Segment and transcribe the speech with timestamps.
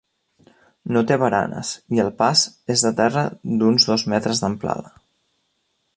[0.95, 2.43] No té baranes i el pas
[2.77, 3.27] és de terra
[3.61, 4.95] d'uns dos metres d'amplada.